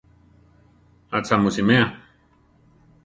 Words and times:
Atza 1.17 1.35
mu 1.41 1.49
simea?‒. 1.55 1.85